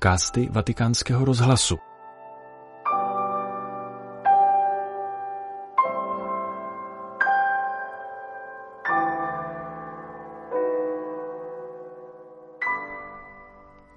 podcasty 0.00 0.48
Vatikánského 0.50 1.24
rozhlasu. 1.24 1.76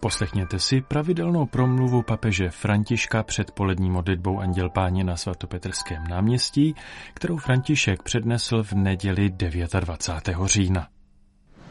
Poslechněte 0.00 0.58
si 0.58 0.80
pravidelnou 0.80 1.46
promluvu 1.46 2.02
papeže 2.02 2.50
Františka 2.50 3.22
před 3.22 3.50
polední 3.50 3.90
modlitbou 3.90 4.40
Anděl 4.40 4.70
Páně 4.70 5.04
na 5.04 5.16
svatopetrském 5.16 6.04
náměstí, 6.10 6.74
kterou 7.14 7.36
František 7.36 8.02
přednesl 8.02 8.62
v 8.62 8.72
neděli 8.72 9.30
29. 9.30 10.38
října. 10.44 10.88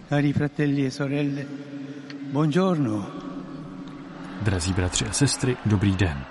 Cari 0.10 0.34
fratelli 0.34 0.86
e 0.86 0.92
sorelle, 0.92 1.46
buongiorno. 2.32 3.32
Drazí 4.42 4.74
bratři 4.74 5.06
a 5.06 5.12
sestry, 5.12 5.58
dobrý 5.66 5.96
den. 5.96 6.26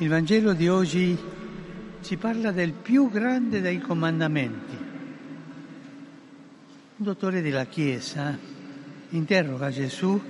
Il 0.00 0.08
Vangelo 0.08 0.52
di 0.52 0.68
oggi 0.68 1.18
ci 2.02 2.16
parla 2.16 2.52
del 2.52 2.72
più 2.72 3.10
grande 3.10 3.60
dei 3.60 3.80
comandamenti. 3.80 4.76
Un 6.96 7.04
dottore 7.06 7.40
della 7.42 7.64
Chiesa 7.66 8.38
interroga 9.10 9.70
Gesù 9.70 10.20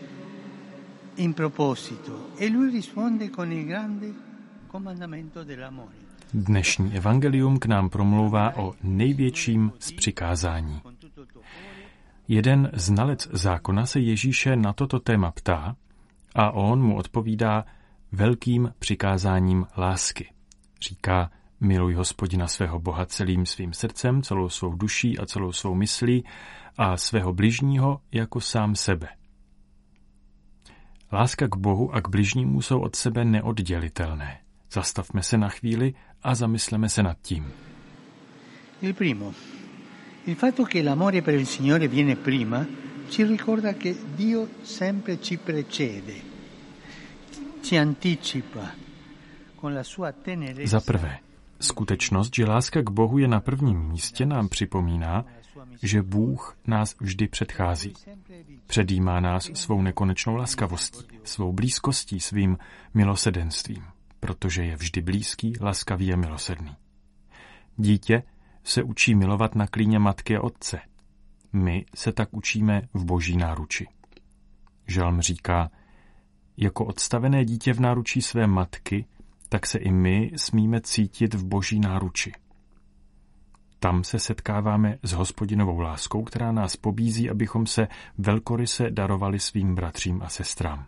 in 1.15 1.33
proposito 1.33 2.33
e 2.37 2.49
lui 2.49 2.71
risponde 2.71 3.31
con 3.31 3.53
il 3.53 3.65
grande 3.67 4.15
comandamento 4.67 5.43
dell'amore. 5.43 5.97
Dnešní 6.33 6.95
evangelium 6.95 7.59
k 7.59 7.67
nám 7.67 7.89
promlouvá 7.89 8.57
o 8.57 8.75
největším 8.83 9.73
z 9.79 9.93
přikázání. 9.93 10.81
Jeden 12.29 12.71
znalec 12.73 13.29
zákona 13.33 13.87
se 13.87 14.01
Ježíše 14.01 14.57
na 14.57 14.73
toto 14.73 15.01
téma 15.01 15.31
ptá 15.31 15.77
a 16.35 16.51
on 16.51 16.83
mu 16.83 16.97
odpovídá 16.97 17.65
velkým 18.13 18.73
přikázáním 18.79 19.67
lásky. 19.77 20.33
Říká, 20.83 21.31
miluj 21.61 21.95
hospodina 21.95 22.47
svého 22.47 22.79
Boha 22.79 23.07
celým 23.07 23.47
svým 23.47 23.73
srdcem, 23.73 24.23
celou 24.23 24.49
svou 24.49 24.75
duší 24.75 25.19
a 25.19 25.27
celou 25.27 25.53
svou 25.53 25.75
myslí 25.75 26.25
a 26.79 26.97
svého 26.97 27.33
bližního 27.33 28.01
jako 28.13 28.41
sám 28.41 28.75
sebe. 28.75 29.09
Láska 31.13 31.49
k 31.49 31.57
Bohu 31.57 31.95
a 31.95 32.01
k 32.01 32.09
bližnímu 32.09 32.63
jsou 32.63 32.81
od 32.81 32.97
sebe 32.97 33.25
neoddělitelné. 33.25 34.41
Zastavme 34.73 35.23
se 35.23 35.39
na 35.39 35.49
chvíli 35.49 35.95
a 36.23 36.35
zamysleme 36.35 36.89
se 36.89 37.03
nad 37.03 37.17
tím. 37.23 37.53
Il 38.83 38.95
primo, 38.95 39.33
il 40.27 40.35
fatto 40.35 40.65
che 40.65 40.83
l'amore 40.83 41.23
per 41.23 41.35
il 41.35 41.47
Signore 41.47 41.89
viene 41.89 42.17
prima 42.17 42.67
ci 43.11 43.25
ricorda 43.25 43.75
che 43.75 43.97
Dio 44.15 44.49
sempre 44.63 45.21
ci 45.21 45.37
precede, 45.37 46.15
ci 47.61 47.77
anticipa 47.77 48.73
con 49.57 49.75
la 49.75 49.83
sua 49.83 50.13
tenerezza. 50.13 50.79
Za 50.79 50.81
prvé, 50.81 51.19
skutečnost, 51.59 52.35
že 52.35 52.47
láska 52.47 52.83
k 52.83 52.91
Bohu 52.91 53.19
je 53.19 53.29
na 53.29 53.41
prvním 53.41 53.89
místě, 53.89 54.27
nám 54.27 54.49
připomíná, 54.49 55.25
že 55.83 56.03
Bůh 56.03 56.57
nás 56.67 56.97
vždy 57.01 57.29
předchází. 57.29 57.93
Předjímá 58.67 59.21
nás 59.21 59.51
svou 59.55 59.83
nekonečnou 59.83 60.35
laskavostí, 60.35 61.05
svou 61.25 61.53
blízkostí, 61.53 62.21
svým 62.21 62.59
milosedenstvím, 62.95 63.85
protože 64.21 64.65
je 64.65 64.77
vždy 64.77 65.03
blízký, 65.03 65.53
laskavý 65.61 66.13
a 66.13 66.17
milosedný. 66.17 66.77
Dítě 67.77 68.23
se 68.65 68.83
učí 68.83 69.15
milovat 69.15 69.55
na 69.55 69.67
klíně 69.67 69.99
matky 69.99 70.37
a 70.37 70.41
otce. 70.41 70.81
My 71.53 71.85
se 71.95 72.13
tak 72.13 72.29
učíme 72.33 72.83
v 72.95 73.05
boží 73.05 73.37
náruči. 73.37 73.87
Žalm 74.87 75.21
říká, 75.21 75.71
jako 76.57 76.85
odstavené 76.85 77.45
dítě 77.45 77.73
v 77.73 77.81
náručí 77.81 78.23
své 78.23 78.47
matky, 78.47 79.07
tak 79.49 79.67
se 79.67 79.79
i 79.79 79.91
my 79.91 80.31
smíme 80.37 80.81
cítit 80.81 81.35
v 81.35 81.45
boží 81.45 81.81
náruči. 81.81 82.33
Tam 83.79 84.05
se 84.05 84.19
setkáváme 84.19 84.99
s 85.03 85.13
hospodinovou 85.13 85.79
láskou, 85.79 86.23
která 86.23 86.53
nás 86.53 86.77
pobízí, 86.77 87.31
abychom 87.31 87.67
se 87.67 87.89
velkoryse 88.19 88.91
darovali 88.91 89.39
svým 89.39 89.75
bratřím 89.75 90.23
a 90.23 90.29
sestrám. 90.29 90.87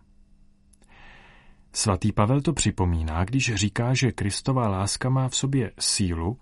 Svatý 1.73 2.13
Pavel 2.13 2.41
to 2.41 2.53
připomíná, 2.53 3.25
když 3.25 3.55
říká, 3.55 3.95
že 3.95 4.13
Kristová 4.13 4.69
láska 4.69 5.09
má 5.09 5.29
v 5.29 5.37
sobě 5.37 5.73
sílu, 5.79 6.39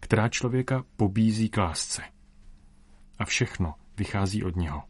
která 0.00 0.28
člověka 0.28 0.84
pobízí 0.96 1.48
k 1.48 1.56
lásce. 1.56 2.02
A 3.20 3.24
všechno 3.24 3.74
vychází 3.96 4.44
od 4.44 4.56
něho. 4.56 4.82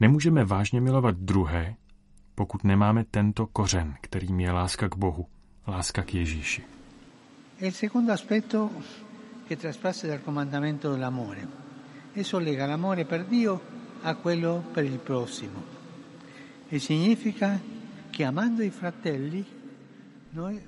Nemůžeme 0.00 0.44
vážně 0.44 0.80
milovat 0.80 1.16
druhé, 1.16 1.76
pokud 2.34 2.64
nemáme 2.64 3.04
tento 3.04 3.46
kořen, 3.46 3.94
kterým 4.00 4.40
je 4.40 4.52
láska 4.52 4.88
k 4.88 4.96
Bohu, 4.96 5.26
láska 5.66 6.02
k 6.02 6.14
Ježíši. 6.14 6.64
Il 7.60 7.72
secondo 7.72 8.12
aspetto 8.12 8.70
che 9.48 9.56
dal 10.06 10.20
comandamento 10.24 10.92
dell'amore 10.92 11.48
esso 12.14 12.38
lega 12.38 12.66
l'amore 12.66 13.04
per 13.04 13.24
Dio 13.24 13.60
a 14.02 14.14
quello 14.14 14.64
per 14.72 14.84
il 14.84 14.98
prossimo 14.98 15.62
e 16.68 16.78
significa 16.78 17.60
che 18.10 18.24
amando 18.24 18.62
i 18.62 18.70
fratelli 18.70 19.44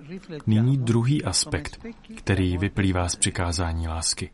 riflettiamo 0.09 0.43
Nyní 0.47 0.79
druhý 0.79 1.25
aspekt, 1.25 1.79
který 2.17 2.59
vyplývá 2.59 3.09
z 3.09 3.17
přikázání 3.17 3.89
lásky. 3.89 4.31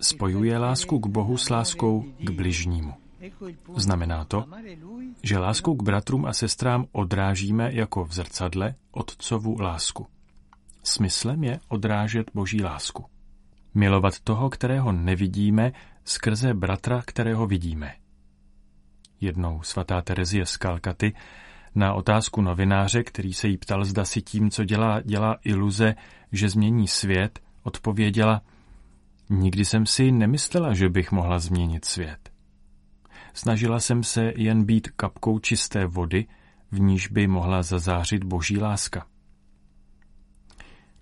Spojuje 0.00 0.58
lásku 0.58 0.98
k 0.98 1.06
Bohu 1.06 1.36
s 1.36 1.50
láskou 1.50 2.02
k 2.18 2.30
bližnímu. 2.30 2.94
Znamená 3.76 4.24
to, 4.24 4.44
že 5.22 5.38
láskou 5.38 5.76
k 5.76 5.82
bratrům 5.82 6.26
a 6.26 6.32
sestrám 6.32 6.86
odrážíme 6.92 7.70
jako 7.72 8.04
v 8.04 8.12
zrcadle 8.12 8.74
otcovu 8.90 9.60
lásku. 9.60 10.06
Smyslem 10.82 11.44
je 11.44 11.60
odrážet 11.68 12.30
boží 12.34 12.62
lásku. 12.62 13.04
Milovat 13.74 14.20
toho, 14.20 14.50
kterého 14.50 14.92
nevidíme, 14.92 15.72
skrze 16.04 16.54
bratra, 16.54 17.02
kterého 17.06 17.46
vidíme. 17.46 17.94
Jednou 19.20 19.62
svatá 19.62 20.02
Terezie 20.02 20.46
z 20.46 20.56
Kalkaty 20.56 21.12
na 21.74 21.94
otázku 21.94 22.40
novináře, 22.40 23.02
který 23.02 23.32
se 23.32 23.48
jí 23.48 23.56
ptal, 23.56 23.84
zda 23.84 24.04
si 24.04 24.22
tím, 24.22 24.50
co 24.50 24.64
dělá, 24.64 25.00
dělá 25.00 25.36
iluze, 25.44 25.94
že 26.32 26.48
změní 26.48 26.88
svět, 26.88 27.40
odpověděla, 27.62 28.42
nikdy 29.30 29.64
jsem 29.64 29.86
si 29.86 30.12
nemyslela, 30.12 30.74
že 30.74 30.88
bych 30.88 31.12
mohla 31.12 31.38
změnit 31.38 31.84
svět. 31.84 32.30
Snažila 33.34 33.80
jsem 33.80 34.02
se 34.02 34.32
jen 34.36 34.64
být 34.64 34.88
kapkou 34.88 35.38
čisté 35.38 35.86
vody, 35.86 36.26
v 36.70 36.80
níž 36.80 37.08
by 37.08 37.26
mohla 37.26 37.62
zazářit 37.62 38.24
boží 38.24 38.58
láska. 38.58 39.06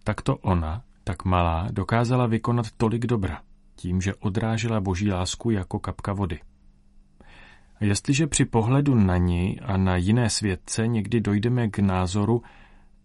Takto 0.04 0.36
ona, 0.36 0.82
tak 1.04 1.24
malá, 1.24 1.68
dokázala 1.70 2.26
vykonat 2.26 2.66
tolik 2.76 3.06
dobra, 3.06 3.42
tím, 3.76 4.00
že 4.00 4.14
odrážela 4.14 4.80
boží 4.80 5.10
lásku 5.10 5.50
jako 5.50 5.78
kapka 5.78 6.12
vody. 6.12 6.40
A 7.80 7.84
jestliže 7.84 8.26
při 8.26 8.44
pohledu 8.44 8.94
na 8.94 9.16
ní 9.16 9.60
a 9.60 9.76
na 9.76 9.96
jiné 9.96 10.30
světce 10.30 10.86
někdy 10.86 11.20
dojdeme 11.20 11.68
k 11.68 11.78
názoru, 11.78 12.42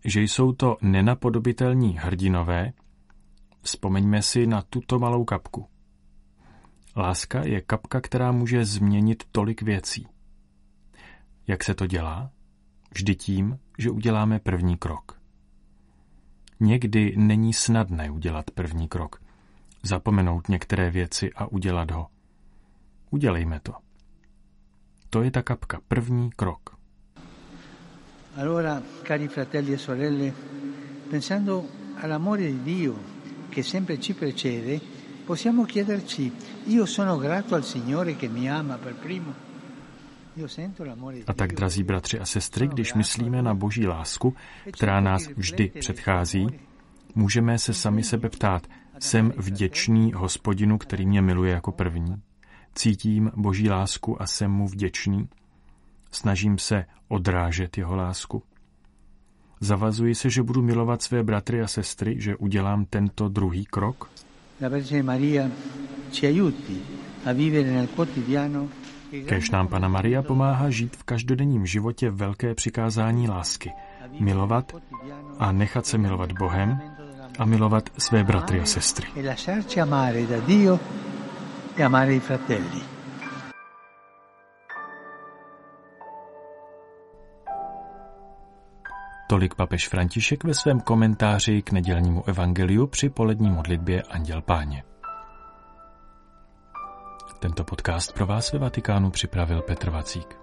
že 0.06 0.22
jsou 0.22 0.54
to 0.54 0.78
nenapodobitelní 0.82 1.98
hrdinové, 1.98 2.74
vzpomeňme 3.62 4.22
si 4.22 4.48
na 4.48 4.62
tuto 4.62 5.00
malou 5.00 5.26
kapku. 5.26 5.68
Láska 6.96 7.46
je 7.46 7.62
kapka, 7.62 8.02
která 8.02 8.32
může 8.32 8.66
změnit 8.66 9.24
tolik 9.32 9.62
věcí. 9.62 10.08
Jak 11.48 11.64
se 11.64 11.76
to 11.76 11.88
dělá? 11.88 12.32
Vždy 12.94 13.16
tím, 13.16 13.60
že 13.78 13.90
uděláme 13.90 14.40
první 14.40 14.78
krok. 14.78 15.22
Někdy 16.60 17.14
není 17.18 17.54
snadné 17.54 18.12
udělat 18.12 18.52
první 18.52 18.88
krok, 18.88 19.22
zapomenout 19.84 20.50
některé 20.50 20.92
věci 20.92 21.34
a 21.34 21.46
udělat 21.46 21.92
ho. 21.92 22.08
Udělejme 23.10 23.60
to. 23.60 23.74
To 25.10 25.24
je 25.24 25.32
ta 25.32 25.42
kapka, 25.42 25.80
první 25.88 26.30
krok. 26.32 26.78
Allora, 28.36 28.84
cari 29.08 29.28
fratelli 29.28 29.74
e 29.74 29.78
sorelle, 29.78 30.34
pensando 31.10 31.66
all'amore 32.02 32.48
di 32.48 32.60
Dio 32.60 33.21
che 33.52 33.64
sempre 33.64 34.00
ci 34.00 34.14
precede, 34.14 34.80
possiamo 35.26 35.66
chiederci, 35.66 36.32
io 36.68 36.86
sono 36.86 37.18
grato 37.18 37.54
al 37.54 37.66
Signore 37.66 38.16
che 38.16 38.30
mi 38.30 38.50
ama 38.50 38.78
per 38.78 38.96
primo? 38.96 39.34
A 41.28 41.34
tak, 41.34 41.54
drazí 41.54 41.84
bratři 41.84 42.20
a 42.20 42.26
sestry, 42.26 42.68
když 42.68 42.94
myslíme 42.94 43.42
na 43.42 43.54
boží 43.54 43.88
lásku, 43.88 44.36
která 44.72 45.00
nás 45.00 45.28
vždy 45.28 45.72
předchází, 45.80 46.48
můžeme 47.16 47.60
se 47.60 47.74
sami 47.74 48.04
sebe 48.04 48.30
ptát, 48.30 48.68
jsem 49.00 49.34
vděčný 49.38 50.14
hospodinu, 50.14 50.78
který 50.78 51.06
mě 51.06 51.22
miluje 51.22 51.54
jako 51.54 51.72
první? 51.72 52.16
Cítím 52.76 53.32
boží 53.36 53.70
lásku 53.70 54.22
a 54.22 54.28
jsem 54.28 54.52
mu 54.52 54.68
vděčný? 54.68 55.30
Snažím 56.12 56.58
se 56.58 56.86
odrážet 57.08 57.78
jeho 57.78 57.96
lásku? 57.96 58.44
Zavazuji 59.64 60.16
se, 60.16 60.30
že 60.30 60.44
budu 60.44 60.62
milovat 60.62 61.02
své 61.02 61.24
bratry 61.24 61.62
a 61.62 61.68
sestry, 61.68 62.16
že 62.20 62.36
udělám 62.36 62.86
tento 62.86 63.30
druhý 63.30 63.66
krok? 63.66 64.10
Kež 69.26 69.50
nám 69.50 69.68
Pana 69.68 69.88
Maria 69.88 70.22
pomáhá 70.22 70.70
žít 70.70 70.96
v 70.96 71.04
každodenním 71.04 71.66
životě 71.66 72.10
velké 72.10 72.56
přikázání 72.56 73.30
lásky, 73.30 73.72
milovat 74.20 74.76
a 75.40 75.52
nechat 75.52 75.86
se 75.86 75.98
milovat 75.98 76.32
Bohem 76.32 76.82
a 77.40 77.46
milovat 77.46 77.90
své 77.98 78.24
bratry 78.24 78.62
a 78.62 78.66
sestry. 78.66 79.08
Tolik 89.32 89.56
papež 89.56 89.88
František 89.88 90.44
ve 90.44 90.54
svém 90.54 90.80
komentáři 90.80 91.62
k 91.62 91.72
nedělnímu 91.72 92.30
evangeliu 92.30 92.88
při 92.88 93.10
polední 93.10 93.50
modlitbě 93.50 94.02
Anděl 94.02 94.42
Páně. 94.42 94.84
Tento 97.40 97.64
podcast 97.64 98.14
pro 98.14 98.26
vás 98.26 98.52
ve 98.52 98.60
Vatikánu 98.60 99.12
připravil 99.12 99.62
Petr 99.62 99.90
Vacík. 99.90 100.38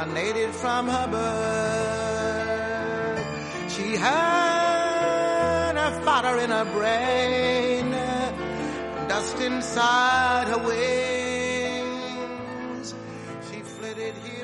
Reincarnated 0.00 0.54
from 0.54 0.88
her 0.88 1.06
birth. 1.08 1.70
She 3.72 3.96
had 3.96 5.76
a 5.76 5.90
fire 6.02 6.38
in 6.38 6.50
her 6.50 6.64
brain, 6.72 7.90
dust 9.08 9.40
inside 9.40 10.48
her 10.48 10.58
wings. 10.58 11.94
She 13.50 13.60
flitted 13.60 14.14
here. 14.24 14.39